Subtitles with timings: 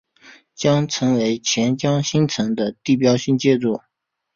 [0.55, 3.81] 将成为钱江新城的地标性建筑。